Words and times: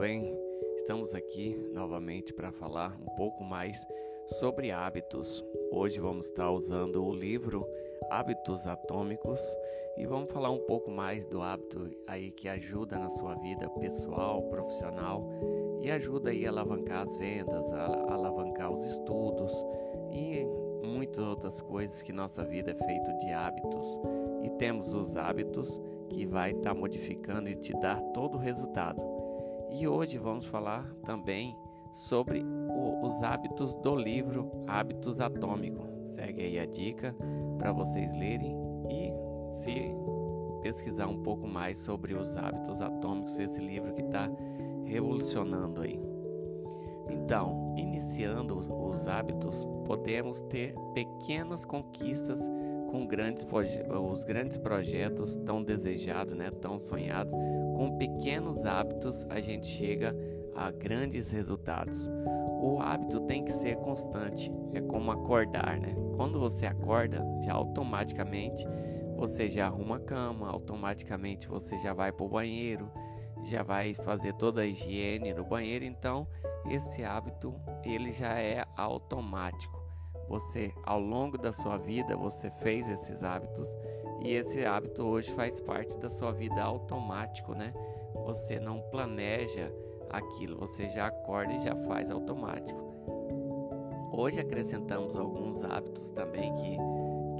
bem? 0.00 0.34
Estamos 0.78 1.14
aqui 1.14 1.54
novamente 1.74 2.32
para 2.32 2.50
falar 2.50 2.98
um 3.02 3.14
pouco 3.16 3.44
mais 3.44 3.86
sobre 4.38 4.70
hábitos. 4.70 5.44
Hoje 5.70 6.00
vamos 6.00 6.24
estar 6.24 6.50
usando 6.50 7.04
o 7.04 7.14
livro 7.14 7.68
Hábitos 8.10 8.66
Atômicos 8.66 9.38
e 9.98 10.06
vamos 10.06 10.32
falar 10.32 10.48
um 10.48 10.60
pouco 10.60 10.90
mais 10.90 11.26
do 11.26 11.42
hábito 11.42 11.90
aí 12.06 12.30
que 12.30 12.48
ajuda 12.48 12.98
na 12.98 13.10
sua 13.10 13.34
vida 13.34 13.68
pessoal, 13.78 14.42
profissional 14.44 15.22
e 15.82 15.90
ajuda 15.90 16.30
aí 16.30 16.46
a 16.46 16.48
alavancar 16.48 17.02
as 17.02 17.14
vendas, 17.18 17.70
a 17.70 18.10
alavancar 18.10 18.72
os 18.72 18.82
estudos 18.86 19.52
e 20.14 20.46
muitas 20.82 21.22
outras 21.22 21.60
coisas 21.60 22.00
que 22.00 22.10
nossa 22.10 22.42
vida 22.42 22.70
é 22.70 22.86
feita 22.86 23.12
de 23.18 23.30
hábitos 23.32 24.00
e 24.42 24.48
temos 24.56 24.94
os 24.94 25.14
hábitos 25.14 25.78
que 26.08 26.24
vai 26.24 26.52
estar 26.52 26.72
tá 26.72 26.74
modificando 26.74 27.50
e 27.50 27.54
te 27.54 27.74
dar 27.74 28.00
todo 28.14 28.36
o 28.36 28.40
resultado. 28.40 29.19
E 29.72 29.86
hoje 29.86 30.18
vamos 30.18 30.46
falar 30.46 30.84
também 31.04 31.56
sobre 31.92 32.42
o, 32.42 33.06
os 33.06 33.22
hábitos 33.22 33.74
do 33.76 33.94
livro 33.94 34.50
Hábitos 34.66 35.20
Atômicos. 35.20 35.88
Segue 36.14 36.42
aí 36.42 36.58
a 36.58 36.66
dica 36.66 37.14
para 37.56 37.72
vocês 37.72 38.12
lerem 38.12 38.56
e 38.90 39.12
se 39.54 39.94
pesquisar 40.60 41.06
um 41.06 41.22
pouco 41.22 41.46
mais 41.46 41.78
sobre 41.78 42.14
os 42.14 42.36
hábitos 42.36 42.82
atômicos, 42.82 43.38
esse 43.38 43.60
livro 43.60 43.94
que 43.94 44.02
está 44.02 44.28
revolucionando 44.84 45.82
aí. 45.82 46.00
Então, 47.08 47.74
iniciando 47.76 48.58
os 48.58 49.06
hábitos, 49.06 49.66
podemos 49.84 50.42
ter 50.42 50.74
pequenas 50.94 51.64
conquistas 51.64 52.40
com 52.90 53.06
grandes 53.06 53.46
os 54.10 54.24
grandes 54.24 54.58
projetos 54.58 55.36
tão 55.38 55.62
desejados, 55.62 56.34
né, 56.34 56.50
tão 56.50 56.78
sonhados, 56.78 57.32
com 57.32 57.96
pequenos 57.96 58.64
hábitos 58.66 59.26
a 59.30 59.40
gente 59.40 59.66
chega 59.66 60.14
a 60.54 60.70
grandes 60.70 61.30
resultados. 61.30 62.10
O 62.62 62.78
hábito 62.80 63.20
tem 63.20 63.44
que 63.44 63.52
ser 63.52 63.76
constante, 63.76 64.52
é 64.74 64.80
como 64.80 65.10
acordar, 65.10 65.78
né? 65.78 65.94
Quando 66.16 66.38
você 66.38 66.66
acorda, 66.66 67.24
já 67.42 67.54
automaticamente 67.54 68.66
você 69.16 69.48
já 69.48 69.66
arruma 69.66 69.96
a 69.96 70.00
cama, 70.00 70.50
automaticamente 70.50 71.48
você 71.48 71.76
já 71.78 71.92
vai 71.92 72.10
para 72.10 72.24
o 72.24 72.28
banheiro, 72.28 72.90
já 73.44 73.62
vai 73.62 73.94
fazer 73.94 74.34
toda 74.34 74.62
a 74.62 74.66
higiene 74.66 75.32
no 75.32 75.44
banheiro, 75.44 75.84
então 75.84 76.26
esse 76.68 77.02
hábito 77.04 77.54
ele 77.84 78.12
já 78.12 78.38
é 78.38 78.64
automático. 78.76 79.79
Você, 80.30 80.72
ao 80.84 81.00
longo 81.00 81.36
da 81.36 81.50
sua 81.50 81.76
vida, 81.76 82.16
você 82.16 82.50
fez 82.62 82.88
esses 82.88 83.20
hábitos 83.24 83.66
e 84.22 84.32
esse 84.32 84.64
hábito 84.64 85.02
hoje 85.02 85.28
faz 85.32 85.60
parte 85.60 85.98
da 85.98 86.08
sua 86.08 86.30
vida 86.30 86.62
automático, 86.62 87.52
né? 87.52 87.74
Você 88.26 88.60
não 88.60 88.80
planeja 88.92 89.72
aquilo, 90.08 90.56
você 90.56 90.88
já 90.88 91.08
acorda 91.08 91.52
e 91.54 91.58
já 91.58 91.74
faz 91.74 92.12
automático. 92.12 92.78
Hoje 94.12 94.38
acrescentamos 94.38 95.16
alguns 95.16 95.64
hábitos 95.64 96.12
também 96.12 96.54
que, 96.54 96.76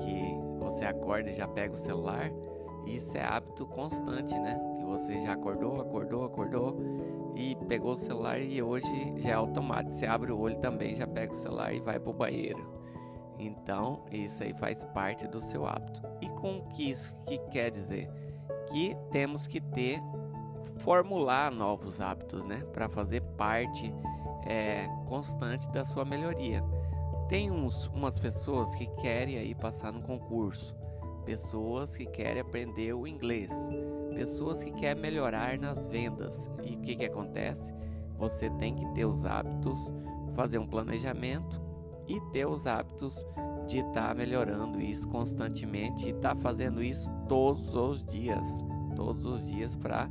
que 0.02 0.38
você 0.58 0.84
acorda 0.84 1.30
e 1.30 1.34
já 1.34 1.46
pega 1.46 1.72
o 1.72 1.77
celular. 1.77 2.33
Isso 2.86 3.16
é 3.16 3.22
hábito 3.22 3.66
constante, 3.66 4.36
né? 4.36 4.58
Que 4.80 4.84
você 4.84 5.16
já 5.20 5.34
acordou, 5.34 5.80
acordou, 5.80 6.24
acordou 6.24 6.77
e 7.36 7.55
pegou 7.68 7.92
o 7.92 7.96
celular 7.96 8.41
e 8.41 8.61
hoje 8.61 9.14
já 9.18 9.30
é 9.30 9.34
automático. 9.34 9.92
Você 9.92 10.06
abre 10.06 10.33
o 10.33 10.38
olho 10.41 10.58
também, 10.58 10.92
já 10.92 11.06
pega 11.06 11.33
o 11.33 11.36
celular 11.36 11.72
e 11.72 11.78
vai 11.78 12.00
para 12.00 12.11
o 12.11 12.12
banheiro. 12.12 12.80
Então, 13.41 14.05
isso 14.10 14.42
aí 14.42 14.52
faz 14.52 14.84
parte 14.84 15.27
do 15.27 15.41
seu 15.41 15.66
hábito. 15.66 16.02
E 16.20 16.28
com 16.28 16.62
que 16.69 16.91
isso 16.91 17.14
que 17.27 17.38
quer 17.50 17.70
dizer? 17.70 18.10
Que 18.70 18.94
temos 19.10 19.46
que 19.46 19.60
ter 19.60 20.00
formular 20.80 21.50
novos 21.50 22.00
hábitos, 22.00 22.42
né, 22.44 22.62
para 22.72 22.88
fazer 22.88 23.20
parte 23.36 23.92
é, 24.46 24.86
constante 25.06 25.70
da 25.70 25.84
sua 25.84 26.05
melhoria. 26.05 26.62
Tem 27.29 27.50
uns, 27.50 27.86
umas 27.89 28.18
pessoas 28.18 28.74
que 28.74 28.86
querem 28.96 29.39
aí 29.39 29.55
passar 29.55 29.92
no 29.92 30.02
concurso, 30.02 30.74
pessoas 31.24 31.96
que 31.96 32.06
querem 32.06 32.40
aprender 32.40 32.92
o 32.92 33.06
inglês, 33.06 33.52
pessoas 34.14 34.64
que 34.64 34.73
querem 34.73 35.00
melhorar 35.00 35.58
nas 35.58 35.86
vendas. 35.86 36.50
E 36.62 36.74
o 36.74 36.80
que, 36.80 36.96
que 36.96 37.05
acontece? 37.05 37.73
Você 38.18 38.50
tem 38.50 38.74
que 38.74 38.86
ter 38.95 39.05
os 39.05 39.24
hábitos, 39.24 39.92
fazer 40.34 40.58
um 40.58 40.67
planejamento 40.67 41.70
e 42.11 42.21
ter 42.33 42.45
os 42.45 42.67
hábitos 42.67 43.25
de 43.69 43.79
estar 43.79 44.09
tá 44.09 44.15
melhorando 44.15 44.81
isso 44.81 45.09
constantemente 45.09 46.09
e 46.09 46.11
estar 46.11 46.35
tá 46.35 46.41
fazendo 46.41 46.83
isso 46.83 47.09
todos 47.29 47.75
os 47.75 48.05
dias, 48.05 48.48
todos 48.97 49.25
os 49.25 49.45
dias 49.48 49.77
para 49.77 50.11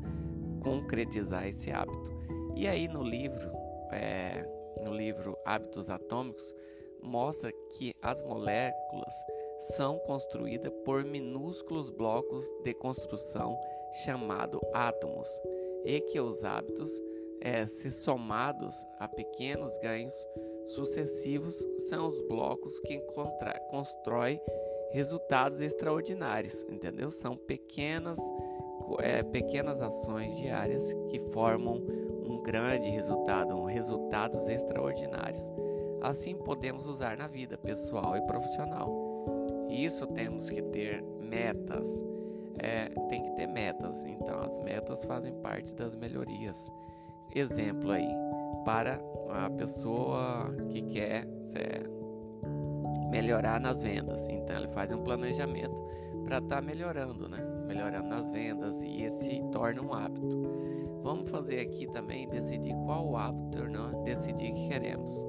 concretizar 0.61 1.45
esse 1.45 1.69
hábito. 1.69 2.17
E 2.55 2.67
aí 2.67 2.87
no 2.87 3.03
livro, 3.03 3.51
é, 3.91 4.45
no 4.83 4.93
livro 4.93 5.37
Hábitos 5.45 5.89
Atômicos, 5.89 6.55
mostra 7.03 7.51
que 7.77 7.93
as 8.01 8.21
moléculas 8.23 9.13
são 9.75 9.99
construídas 9.99 10.71
por 10.85 11.03
minúsculos 11.03 11.89
blocos 11.89 12.49
de 12.63 12.73
construção 12.73 13.57
chamado 14.05 14.59
átomos 14.73 15.27
e 15.83 15.99
que 16.01 16.19
os 16.19 16.43
hábitos, 16.43 16.91
é, 17.41 17.65
se 17.65 17.89
somados 17.89 18.85
a 18.99 19.07
pequenos 19.07 19.77
ganhos, 19.77 20.13
sucessivos 20.67 21.55
são 21.89 22.07
os 22.07 22.19
blocos 22.27 22.79
que 22.81 22.99
constrói 23.69 24.39
resultados 24.91 25.61
extraordinários, 25.61 26.63
entendeu? 26.69 27.09
São 27.11 27.35
pequenas, 27.35 28.19
é, 28.99 29.23
pequenas 29.23 29.81
ações 29.81 30.35
diárias 30.37 30.93
que 31.09 31.19
formam 31.31 31.75
um 32.25 32.41
grande 32.41 32.89
resultado, 32.89 33.55
um 33.55 33.65
resultados 33.65 34.47
extraordinários. 34.47 35.41
Assim 36.01 36.35
podemos 36.35 36.87
usar 36.87 37.17
na 37.17 37.27
vida 37.27 37.57
pessoal 37.57 38.15
e 38.15 38.21
profissional. 38.21 39.09
Isso 39.69 40.07
temos 40.07 40.49
que 40.49 40.61
ter 40.61 41.03
metas. 41.19 42.03
É, 42.57 42.89
tem 43.07 43.23
que 43.23 43.31
ter 43.31 43.47
metas. 43.47 44.03
Então 44.05 44.39
as 44.41 44.57
metas 44.59 45.05
fazem 45.05 45.33
parte 45.41 45.73
das 45.75 45.95
melhorias. 45.95 46.71
Exemplo 47.33 47.91
aí 47.91 48.09
para 48.65 48.99
a 49.29 49.49
pessoa 49.49 50.53
que 50.69 50.81
quer 50.83 51.27
é, 51.55 51.83
melhorar 53.09 53.59
nas 53.59 53.83
vendas. 53.83 54.27
Então 54.27 54.55
ele 54.55 54.67
faz 54.69 54.91
um 54.91 55.03
planejamento 55.03 55.81
para 56.23 56.37
estar 56.37 56.57
tá 56.57 56.61
melhorando, 56.61 57.27
né? 57.27 57.37
Melhorando 57.67 58.07
nas 58.07 58.29
vendas 58.31 58.81
e 58.83 59.03
esse 59.03 59.41
torna 59.51 59.81
um 59.81 59.93
hábito. 59.93 60.41
Vamos 61.01 61.29
fazer 61.29 61.59
aqui 61.59 61.87
também 61.87 62.27
decidir 62.27 62.75
qual 62.85 63.15
hábito 63.15 63.63
né? 63.63 63.91
decidir 64.03 64.51
que 64.53 64.67
queremos. 64.67 65.25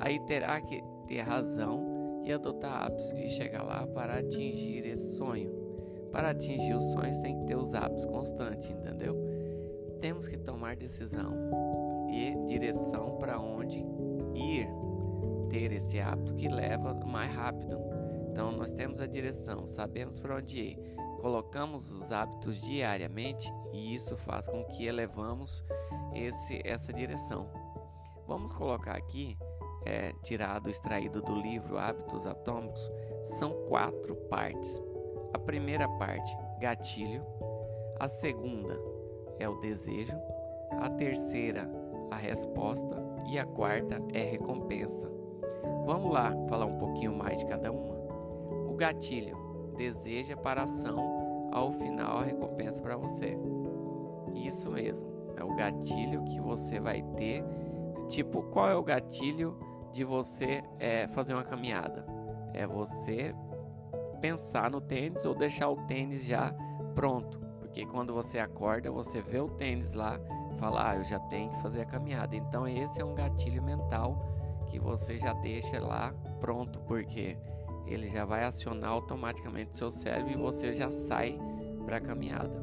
Aí 0.00 0.18
terá 0.20 0.60
que 0.60 0.82
ter 1.06 1.20
razão 1.20 2.22
e 2.24 2.32
adotar 2.32 2.84
hábitos 2.84 3.12
e 3.12 3.28
chegar 3.28 3.62
lá 3.62 3.86
para 3.86 4.18
atingir 4.18 4.86
esse 4.86 5.16
sonho. 5.16 5.50
Para 6.10 6.30
atingir 6.30 6.74
os 6.74 6.84
sonhos 6.92 7.20
tem 7.20 7.38
que 7.38 7.46
ter 7.46 7.56
os 7.56 7.74
hábitos 7.74 8.04
constantes, 8.06 8.70
entendeu? 8.70 9.31
Temos 10.02 10.26
que 10.26 10.36
tomar 10.36 10.74
decisão 10.74 11.32
e 12.10 12.34
direção 12.48 13.18
para 13.18 13.38
onde 13.38 13.78
ir, 14.34 14.68
ter 15.48 15.70
esse 15.70 16.00
hábito 16.00 16.34
que 16.34 16.48
leva 16.48 16.92
mais 17.06 17.32
rápido. 17.32 17.78
Então 18.28 18.50
nós 18.50 18.72
temos 18.72 19.00
a 19.00 19.06
direção, 19.06 19.64
sabemos 19.64 20.18
para 20.18 20.38
onde 20.38 20.58
ir, 20.58 20.96
colocamos 21.20 21.88
os 21.88 22.10
hábitos 22.10 22.60
diariamente 22.62 23.48
e 23.72 23.94
isso 23.94 24.16
faz 24.16 24.48
com 24.48 24.64
que 24.64 24.84
elevamos 24.84 25.64
esse, 26.12 26.60
essa 26.64 26.92
direção. 26.92 27.48
Vamos 28.26 28.50
colocar 28.50 28.96
aqui, 28.96 29.38
é, 29.84 30.12
tirado, 30.24 30.68
extraído 30.68 31.22
do 31.22 31.36
livro 31.36 31.78
Hábitos 31.78 32.26
Atômicos, 32.26 32.90
são 33.22 33.52
quatro 33.68 34.16
partes. 34.28 34.82
A 35.32 35.38
primeira 35.38 35.88
parte, 35.90 36.36
gatilho. 36.58 37.24
A 38.00 38.08
segunda 38.08 38.91
é 39.42 39.48
o 39.48 39.56
desejo. 39.56 40.16
A 40.70 40.88
terceira, 40.88 41.68
a 42.10 42.16
resposta 42.16 43.02
e 43.26 43.38
a 43.38 43.44
quarta 43.44 44.00
é 44.12 44.22
recompensa. 44.22 45.10
Vamos 45.84 46.12
lá 46.12 46.32
falar 46.48 46.66
um 46.66 46.78
pouquinho 46.78 47.14
mais 47.14 47.40
de 47.40 47.46
cada 47.46 47.70
uma. 47.70 47.94
O 48.68 48.74
gatilho 48.74 49.36
deseja 49.76 50.36
para 50.36 50.62
ação, 50.62 51.50
ao 51.52 51.72
final 51.72 52.18
a 52.18 52.22
recompensa 52.22 52.80
para 52.80 52.96
você. 52.96 53.36
Isso 54.34 54.70
mesmo, 54.70 55.10
é 55.36 55.44
o 55.44 55.54
gatilho 55.54 56.24
que 56.24 56.40
você 56.40 56.80
vai 56.80 57.02
ter. 57.16 57.44
Tipo, 58.08 58.42
qual 58.44 58.68
é 58.68 58.74
o 58.74 58.82
gatilho 58.82 59.56
de 59.92 60.04
você 60.04 60.62
é, 60.78 61.06
fazer 61.08 61.34
uma 61.34 61.44
caminhada? 61.44 62.06
É 62.54 62.66
você 62.66 63.34
pensar 64.20 64.70
no 64.70 64.80
tênis 64.80 65.24
ou 65.24 65.34
deixar 65.34 65.68
o 65.68 65.76
tênis 65.86 66.24
já 66.24 66.54
pronto. 66.94 67.51
Porque 67.72 67.86
quando 67.86 68.12
você 68.12 68.38
acorda, 68.38 68.90
você 68.90 69.22
vê 69.22 69.40
o 69.40 69.48
tênis 69.48 69.94
lá 69.94 70.20
fala, 70.58 70.90
ah, 70.90 70.96
eu 70.96 71.04
já 71.04 71.18
tenho 71.18 71.50
que 71.50 71.62
fazer 71.62 71.80
a 71.80 71.86
caminhada. 71.86 72.36
Então 72.36 72.68
esse 72.68 73.00
é 73.00 73.04
um 73.04 73.14
gatilho 73.14 73.62
mental 73.62 74.62
que 74.66 74.78
você 74.78 75.16
já 75.16 75.32
deixa 75.32 75.80
lá 75.80 76.12
pronto, 76.38 76.80
porque 76.80 77.34
ele 77.86 78.08
já 78.08 78.26
vai 78.26 78.44
acionar 78.44 78.90
automaticamente 78.90 79.70
o 79.70 79.74
seu 79.74 79.90
cérebro 79.90 80.32
e 80.32 80.36
você 80.36 80.74
já 80.74 80.90
sai 80.90 81.38
para 81.86 81.96
a 81.96 82.00
caminhada. 82.00 82.60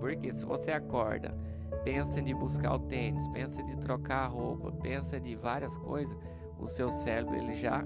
Porque 0.00 0.32
se 0.32 0.46
você 0.46 0.72
acorda, 0.72 1.36
pensa 1.84 2.22
de 2.22 2.32
buscar 2.32 2.76
o 2.76 2.78
tênis, 2.78 3.28
pensa 3.28 3.62
de 3.62 3.76
trocar 3.76 4.24
a 4.24 4.26
roupa, 4.26 4.72
pensa 4.72 5.20
de 5.20 5.36
várias 5.36 5.76
coisas, 5.76 6.16
o 6.58 6.66
seu 6.66 6.90
cérebro 6.90 7.36
ele 7.36 7.52
já 7.52 7.84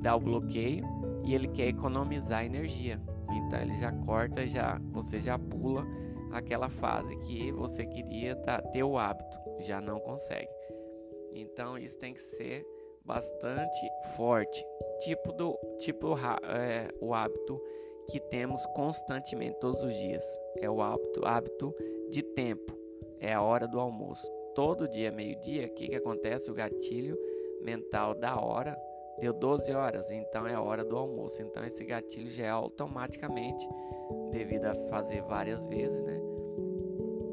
dá 0.00 0.14
o 0.14 0.20
bloqueio 0.20 0.84
e 1.24 1.34
ele 1.34 1.48
quer 1.48 1.66
economizar 1.66 2.44
energia. 2.44 3.02
Então 3.36 3.60
ele 3.60 3.74
já 3.78 3.92
corta, 3.92 4.46
já 4.46 4.80
você 4.92 5.20
já 5.20 5.38
pula 5.38 5.84
aquela 6.32 6.68
fase 6.68 7.16
que 7.18 7.52
você 7.52 7.86
queria 7.86 8.36
ter 8.72 8.82
o 8.82 8.98
hábito, 8.98 9.38
já 9.60 9.80
não 9.80 10.00
consegue. 10.00 10.50
Então 11.32 11.78
isso 11.78 11.98
tem 11.98 12.14
que 12.14 12.20
ser 12.20 12.66
bastante 13.04 13.88
forte, 14.16 14.64
tipo 15.00 15.32
do 15.32 15.56
tipo 15.78 16.14
é, 16.48 16.88
o 17.00 17.14
hábito 17.14 17.60
que 18.10 18.20
temos 18.20 18.64
constantemente 18.66 19.58
todos 19.60 19.82
os 19.82 19.94
dias. 19.94 20.24
É 20.58 20.70
o 20.70 20.80
hábito, 20.80 21.24
hábito 21.24 21.74
de 22.10 22.22
tempo. 22.22 22.76
É 23.20 23.32
a 23.32 23.42
hora 23.42 23.66
do 23.66 23.80
almoço. 23.80 24.30
Todo 24.54 24.88
dia, 24.88 25.10
meio-dia, 25.10 25.66
o 25.66 25.70
que, 25.70 25.88
que 25.88 25.96
acontece? 25.96 26.50
O 26.50 26.54
gatilho 26.54 27.18
mental 27.60 28.14
da 28.14 28.40
hora 28.40 28.76
deu 29.18 29.32
12 29.32 29.72
horas, 29.72 30.10
então 30.10 30.46
é 30.46 30.58
hora 30.58 30.84
do 30.84 30.96
almoço. 30.96 31.42
Então 31.42 31.64
esse 31.64 31.84
gatilho 31.84 32.30
já 32.30 32.46
é 32.46 32.50
automaticamente, 32.50 33.66
devido 34.30 34.66
a 34.66 34.74
fazer 34.88 35.22
várias 35.22 35.66
vezes, 35.66 36.02
né? 36.04 36.20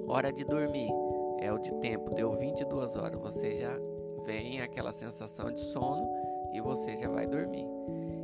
Hora 0.08 0.32
de 0.32 0.44
dormir 0.44 0.90
é 1.40 1.52
o 1.52 1.58
de 1.58 1.74
tempo, 1.80 2.14
deu 2.14 2.32
22 2.38 2.96
horas, 2.96 3.20
você 3.20 3.56
já 3.56 3.78
vem 4.26 4.62
aquela 4.62 4.92
sensação 4.92 5.52
de 5.52 5.60
sono 5.60 6.08
e 6.54 6.62
você 6.62 6.96
já 6.96 7.10
vai 7.10 7.28
dormir. 7.28 7.68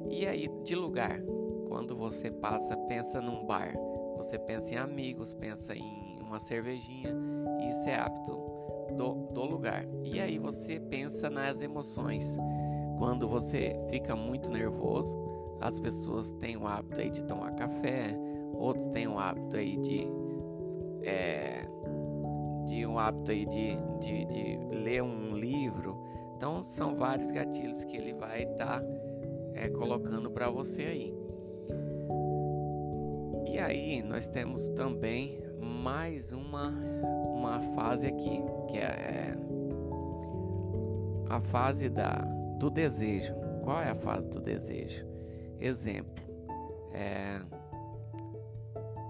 E 0.10 0.26
aí 0.26 0.48
de 0.64 0.76
lugar, 0.76 1.22
quando 1.68 1.96
você 1.96 2.32
passa, 2.32 2.76
pensa 2.76 3.22
num 3.22 3.46
bar, 3.46 3.74
você 4.18 4.38
pensa 4.38 4.74
em 4.74 4.78
amigos, 4.78 5.34
pensa 5.34 5.76
em 5.76 6.20
uma 6.22 6.40
cervejinha, 6.40 7.14
isso 7.70 7.90
é 7.90 7.96
hábito 7.96 8.32
do, 8.96 9.14
do 9.34 9.46
lugar. 9.46 9.86
E 10.04 10.20
aí 10.20 10.38
você 10.38 10.80
pensa 10.80 11.30
nas 11.30 11.62
emoções. 11.62 12.38
Quando 13.00 13.30
você 13.30 13.74
fica 13.90 14.14
muito 14.14 14.52
nervoso, 14.52 15.18
as 15.62 15.80
pessoas 15.80 16.34
têm 16.34 16.58
o 16.58 16.68
hábito 16.68 17.00
aí 17.00 17.10
de 17.10 17.24
tomar 17.24 17.56
café, 17.56 18.14
outros 18.54 18.88
têm 18.88 19.08
o 19.08 19.18
hábito 19.18 19.56
aí 19.56 19.78
de 19.78 20.06
é, 21.02 21.66
de 22.66 22.86
um 22.86 23.00
hábito 23.00 23.32
aí 23.32 23.46
de, 23.46 23.78
de, 24.02 24.26
de, 24.26 24.76
ler 24.84 25.02
um 25.02 25.34
livro. 25.34 25.98
Então 26.36 26.62
são 26.62 26.98
vários 26.98 27.32
gatilhos 27.32 27.86
que 27.86 27.96
ele 27.96 28.14
vai 28.14 28.44
estar 28.44 28.82
tá, 28.82 28.86
é, 29.54 29.70
colocando 29.70 30.30
para 30.30 30.50
você 30.50 30.84
aí. 30.84 31.14
E 33.48 33.58
aí 33.58 34.04
nós 34.04 34.28
temos 34.28 34.68
também 34.72 35.42
mais 35.58 36.34
uma, 36.34 36.74
uma 37.34 37.62
fase 37.74 38.08
aqui, 38.08 38.44
que 38.68 38.78
é, 38.78 39.38
a 41.30 41.40
fase 41.40 41.90
da, 41.90 42.39
do 42.60 42.70
desejo. 42.70 43.34
Qual 43.64 43.82
é 43.82 43.90
a 43.90 43.96
fase 43.96 44.30
do 44.30 44.40
desejo? 44.40 45.06
Exemplo, 45.60 46.24
é, 46.94 47.42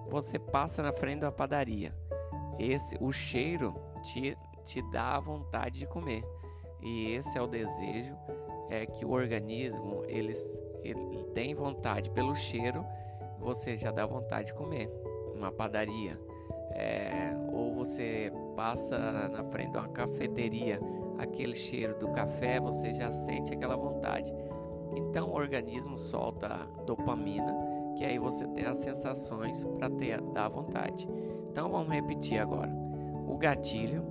você 0.09 0.39
passa 0.39 0.81
na 0.81 0.93
frente 0.93 1.21
da 1.21 1.31
padaria. 1.31 1.93
Esse, 2.57 2.97
o 2.99 3.11
cheiro 3.11 3.75
te, 4.01 4.37
te 4.63 4.81
dá 4.91 5.19
vontade 5.19 5.79
de 5.79 5.87
comer. 5.87 6.23
E 6.81 7.11
esse 7.11 7.37
é 7.37 7.41
o 7.41 7.47
desejo 7.47 8.15
é 8.69 8.85
que 8.85 9.03
o 9.03 9.09
organismo 9.09 10.03
ele, 10.05 10.33
ele 10.83 11.23
tem 11.33 11.53
vontade 11.55 12.09
pelo 12.11 12.35
cheiro 12.35 12.85
você 13.39 13.77
já 13.77 13.91
dá 13.91 14.05
vontade 14.05 14.47
de 14.47 14.53
comer. 14.53 14.89
Uma 15.33 15.51
padaria. 15.51 16.19
É, 16.71 17.31
ou 17.51 17.73
você 17.73 18.31
passa 18.55 18.97
na 19.29 19.43
frente 19.45 19.71
de 19.71 19.77
uma 19.77 19.87
cafeteria, 19.87 20.79
aquele 21.19 21.55
cheiro 21.55 21.97
do 21.99 22.09
café, 22.09 22.59
você 22.59 22.93
já 22.93 23.11
sente 23.11 23.53
aquela 23.53 23.75
vontade. 23.75 24.33
Então 24.95 25.29
o 25.29 25.35
organismo 25.35 25.97
solta 25.97 26.67
dopamina, 26.85 27.53
que 27.97 28.05
aí 28.05 28.17
você 28.17 28.47
tem 28.47 28.65
as 28.65 28.79
sensações 28.79 29.63
para 29.77 29.89
ter 29.89 30.21
dar 30.21 30.47
vontade. 30.47 31.07
Então 31.51 31.69
vamos 31.69 31.93
repetir 31.93 32.39
agora. 32.39 32.71
O 33.27 33.37
gatilho 33.37 34.03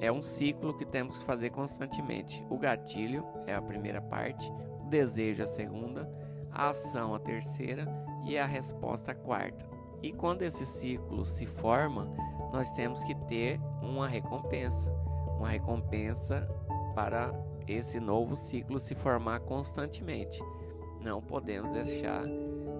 é 0.00 0.12
um 0.12 0.20
ciclo 0.20 0.74
que 0.74 0.84
temos 0.84 1.16
que 1.16 1.24
fazer 1.24 1.50
constantemente. 1.50 2.44
O 2.50 2.58
gatilho 2.58 3.24
é 3.46 3.54
a 3.54 3.62
primeira 3.62 4.00
parte, 4.00 4.52
o 4.80 4.88
desejo 4.88 5.42
a 5.42 5.46
segunda, 5.46 6.10
a 6.50 6.70
ação 6.70 7.14
a 7.14 7.18
terceira 7.18 7.86
e 8.24 8.36
a 8.36 8.44
resposta 8.44 9.14
quarta. 9.14 9.66
E 10.02 10.12
quando 10.12 10.42
esse 10.42 10.66
ciclo 10.66 11.24
se 11.24 11.46
forma, 11.46 12.12
nós 12.52 12.70
temos 12.72 13.02
que 13.04 13.14
ter 13.26 13.60
uma 13.82 14.06
recompensa, 14.06 14.92
uma 15.36 15.48
recompensa 15.48 16.48
para 16.94 17.32
esse 17.66 18.00
novo 18.00 18.34
ciclo 18.36 18.78
se 18.78 18.94
formar 18.94 19.40
constantemente. 19.40 20.40
Não 21.02 21.20
podemos 21.20 21.70
deixar 21.72 22.24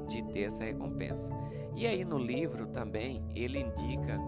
de 0.07 0.23
ter 0.33 0.43
essa 0.43 0.65
recompensa. 0.65 1.33
E 1.75 1.87
aí 1.87 2.05
no 2.05 2.19
livro 2.19 2.67
também 2.69 3.23
ele 3.35 3.61
indica 3.61 4.19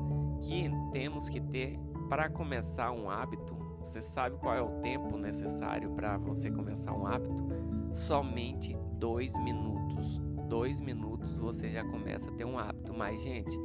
que 0.42 0.70
temos 0.92 1.28
que 1.28 1.40
ter 1.40 1.78
para 2.08 2.28
começar 2.28 2.92
um 2.92 3.10
hábito. 3.10 3.56
Você 3.80 4.02
sabe 4.02 4.36
qual 4.36 4.54
é 4.54 4.60
o 4.60 4.80
tempo 4.80 5.16
necessário 5.16 5.90
para 5.90 6.18
você 6.18 6.50
começar 6.50 6.92
um 6.92 7.06
hábito? 7.06 7.46
Somente 7.92 8.76
dois 8.98 9.36
minutos 9.38 10.28
dois 10.48 10.80
minutos 10.80 11.38
você 11.38 11.70
já 11.70 11.84
começa 11.84 12.30
a 12.30 12.32
ter 12.32 12.44
um 12.44 12.58
hábito. 12.58 12.92
Mas, 12.94 13.22
gente, 13.22 13.56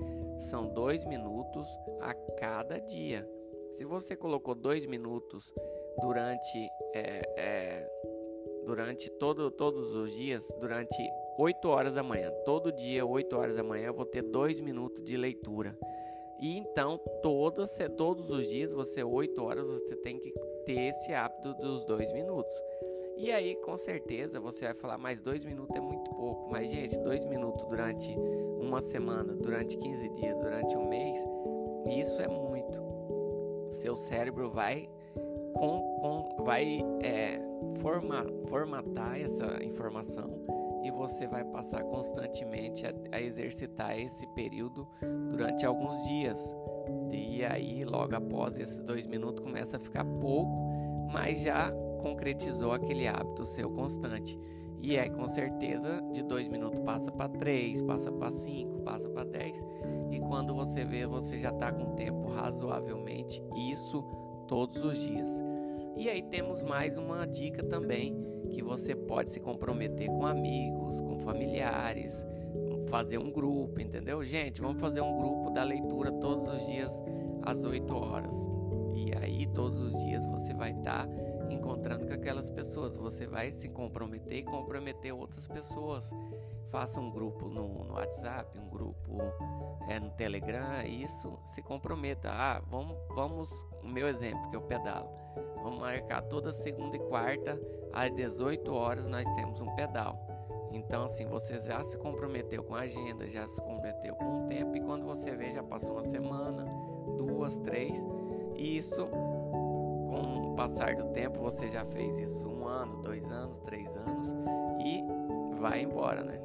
são 0.49 0.67
dois 0.73 1.05
minutos 1.05 1.67
a 2.01 2.13
cada 2.37 2.79
dia. 2.79 3.27
Se 3.73 3.83
você 3.85 4.15
colocou 4.15 4.53
dois 4.53 4.85
minutos 4.85 5.51
durante 5.99 6.69
é, 6.93 7.21
é, 7.35 7.89
durante 8.65 9.09
todo, 9.09 9.49
todos 9.49 9.95
os 9.95 10.11
dias, 10.15 10.47
durante 10.59 10.95
8 11.37 11.67
horas 11.67 11.93
da 11.93 12.03
manhã, 12.03 12.31
todo 12.45 12.71
dia, 12.71 13.05
8 13.05 13.35
horas 13.35 13.55
da 13.55 13.63
manhã, 13.63 13.87
eu 13.87 13.93
vou 13.93 14.05
ter 14.05 14.21
dois 14.21 14.59
minutos 14.61 15.03
de 15.03 15.17
leitura. 15.17 15.77
E 16.39 16.57
então, 16.57 16.99
todos, 17.21 17.77
todos 17.97 18.29
os 18.29 18.47
dias, 18.47 18.71
você 18.73 19.03
8 19.03 19.43
horas, 19.43 19.67
você 19.67 19.95
tem 19.95 20.19
que 20.19 20.31
ter 20.65 20.89
esse 20.89 21.11
hábito 21.11 21.53
dos 21.55 21.83
dois 21.85 22.11
minutos. 22.13 22.53
E 23.17 23.31
aí, 23.31 23.55
com 23.57 23.77
certeza, 23.77 24.39
você 24.39 24.65
vai 24.65 24.73
falar, 24.73 24.97
mais 24.97 25.19
dois 25.19 25.43
minutos 25.43 25.75
é 25.75 25.79
muito 25.79 26.09
pouco. 26.11 26.49
Mas, 26.51 26.69
gente, 26.69 26.97
dois 26.99 27.23
minutos 27.25 27.63
durante 27.65 28.15
uma 28.59 28.81
semana, 28.81 29.33
durante 29.33 29.77
15 29.77 30.09
dias, 30.09 30.37
durante 30.37 30.75
um 30.75 30.87
mês, 30.89 31.17
isso 31.99 32.21
é 32.21 32.27
muito. 32.27 32.82
Seu 33.83 33.97
cérebro 33.97 34.49
vai, 34.49 34.89
com, 35.53 35.97
com, 35.99 36.43
vai 36.45 36.79
é, 37.01 37.37
forma, 37.81 38.25
formatar 38.47 39.19
essa 39.19 39.61
informação 39.61 40.29
e 40.85 40.89
você 40.89 41.27
vai 41.27 41.43
passar 41.43 41.83
constantemente 41.83 42.87
a, 42.87 42.93
a 43.11 43.21
exercitar 43.21 43.99
esse 43.99 44.25
período 44.27 44.87
durante 45.29 45.65
alguns 45.65 46.01
dias. 46.07 46.55
E 47.11 47.43
aí, 47.43 47.83
logo 47.83 48.15
após 48.15 48.57
esses 48.57 48.81
dois 48.83 49.05
minutos, 49.05 49.43
começa 49.43 49.75
a 49.75 49.79
ficar 49.81 50.05
pouco, 50.05 50.49
mas 51.11 51.41
já 51.41 51.69
concretizou 52.01 52.71
aquele 52.71 53.05
hábito 53.05 53.45
seu 53.47 53.69
constante. 53.69 54.39
E 54.83 54.97
é 54.97 55.07
com 55.07 55.29
certeza 55.29 56.01
de 56.11 56.21
dois 56.21 56.49
minutos 56.49 56.77
passa 56.81 57.09
para 57.09 57.29
três, 57.29 57.81
passa 57.81 58.11
para 58.11 58.29
cinco, 58.31 58.81
passa 58.81 59.07
para 59.07 59.23
dez. 59.23 59.65
E 60.11 60.19
quando 60.19 60.53
você 60.53 60.83
vê, 60.83 61.07
você 61.07 61.39
já 61.39 61.51
está 61.51 61.71
com 61.71 61.95
tempo 61.95 62.27
razoavelmente 62.27 63.41
isso 63.55 64.03
todos 64.45 64.83
os 64.83 64.97
dias. 64.97 65.41
E 65.95 66.09
aí 66.09 66.21
temos 66.21 66.61
mais 66.61 66.97
uma 66.97 67.25
dica 67.25 67.63
também 67.63 68.13
que 68.49 68.61
você 68.61 68.93
pode 68.93 69.31
se 69.31 69.39
comprometer 69.39 70.07
com 70.07 70.25
amigos, 70.25 70.99
com 70.99 71.17
familiares, 71.19 72.25
fazer 72.89 73.19
um 73.19 73.31
grupo, 73.31 73.79
entendeu? 73.79 74.21
Gente, 74.21 74.59
vamos 74.59 74.81
fazer 74.81 74.99
um 74.99 75.17
grupo 75.17 75.49
da 75.51 75.63
leitura 75.63 76.11
todos 76.11 76.45
os 76.45 76.65
dias 76.65 77.01
às 77.41 77.63
8 77.63 77.95
horas. 77.95 78.35
E 78.93 79.13
aí 79.15 79.47
todos 79.47 79.79
os 79.79 80.03
dias 80.03 80.25
você 80.25 80.53
vai 80.53 80.71
estar 80.71 81.07
tá 81.07 81.13
encontrando 81.53 82.05
com 82.05 82.13
aquelas 82.13 82.49
pessoas. 82.49 82.95
Você 82.97 83.25
vai 83.25 83.51
se 83.51 83.69
comprometer 83.69 84.39
e 84.39 84.43
comprometer 84.43 85.13
outras 85.13 85.47
pessoas. 85.47 86.09
Faça 86.69 86.99
um 86.99 87.11
grupo 87.11 87.47
no, 87.47 87.85
no 87.85 87.93
WhatsApp, 87.93 88.57
um 88.57 88.67
grupo 88.67 89.19
é, 89.87 89.99
no 89.99 90.09
Telegram, 90.11 90.81
isso 90.83 91.39
se 91.45 91.61
comprometa. 91.61 92.29
Ah, 92.31 92.61
vamos, 92.67 92.97
vamos, 93.09 93.67
o 93.83 93.87
meu 93.87 94.07
exemplo 94.07 94.49
que 94.49 94.55
eu 94.55 94.61
pedalo. 94.61 95.09
Vamos 95.61 95.79
marcar 95.79 96.23
toda 96.23 96.51
segunda 96.51 96.95
e 96.95 96.99
quarta 96.99 97.59
às 97.93 98.11
18 98.13 98.73
horas 98.73 99.05
nós 99.05 99.27
temos 99.35 99.61
um 99.61 99.73
pedal. 99.75 100.33
Então, 100.71 101.03
assim, 101.03 101.25
você 101.27 101.59
já 101.59 101.83
se 101.83 101.95
comprometeu 101.97 102.63
com 102.63 102.73
a 102.73 102.81
agenda, 102.81 103.29
já 103.29 103.47
se 103.47 103.61
comprometeu 103.61 104.15
com 104.15 104.45
o 104.45 104.47
tempo, 104.47 104.75
e 104.75 104.81
quando 104.81 105.05
você 105.05 105.35
vê, 105.35 105.51
já 105.51 105.61
passou 105.61 105.93
uma 105.93 106.03
semana, 106.03 106.65
duas, 107.15 107.59
três, 107.59 108.03
e 108.55 108.77
isso 108.77 109.07
passar 110.55 110.95
do 110.95 111.05
tempo, 111.09 111.39
você 111.39 111.67
já 111.67 111.85
fez 111.85 112.17
isso 112.17 112.47
um 112.47 112.67
ano, 112.67 113.01
dois 113.01 113.29
anos, 113.31 113.59
três 113.61 113.95
anos 113.95 114.33
e 114.83 115.03
vai 115.59 115.81
embora, 115.81 116.23
né? 116.23 116.39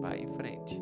Vai 0.00 0.20
em 0.20 0.28
frente. 0.34 0.80